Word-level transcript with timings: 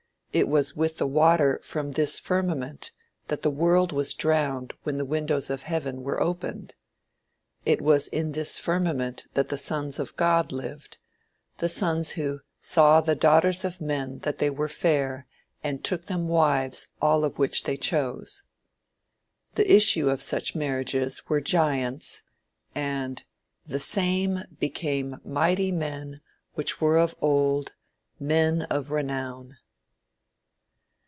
It 0.33 0.47
was 0.47 0.77
with 0.77 0.97
the 0.97 1.07
water 1.07 1.59
from 1.61 1.91
this 1.91 2.17
firmament 2.17 2.91
that 3.27 3.41
the 3.41 3.51
world 3.51 3.91
was 3.91 4.13
drowned 4.13 4.73
when 4.83 4.97
the 4.97 5.03
windows 5.03 5.49
of 5.49 5.63
heaven 5.63 6.03
were 6.03 6.21
opened. 6.21 6.73
It 7.65 7.81
was 7.81 8.07
in 8.07 8.31
this 8.31 8.57
firmament 8.57 9.25
that 9.33 9.49
the 9.49 9.57
sons 9.57 9.99
of 9.99 10.15
God 10.15 10.53
lived 10.53 10.99
the 11.57 11.67
sons 11.67 12.11
who 12.11 12.39
"saw 12.61 13.01
the 13.01 13.13
daughters 13.13 13.65
of 13.65 13.81
men 13.81 14.19
that 14.19 14.37
they 14.37 14.49
were 14.49 14.69
fair 14.69 15.27
and 15.65 15.83
took 15.83 16.05
them 16.05 16.29
wives 16.29 16.85
of 16.85 16.91
all 17.25 17.29
which 17.31 17.65
they 17.65 17.75
chose." 17.75 18.43
The 19.55 19.69
issue 19.69 20.09
of 20.09 20.21
such 20.21 20.55
marriages 20.55 21.27
were 21.27 21.41
giants, 21.41 22.23
and 22.73 23.21
"the 23.67 23.81
same 23.81 24.43
became 24.61 25.17
mighty 25.25 25.73
men 25.73 26.21
which 26.53 26.79
were 26.79 26.97
of 26.97 27.15
old, 27.19 27.73
men 28.17 28.61
of 28.69 28.91
renown." 28.91 29.57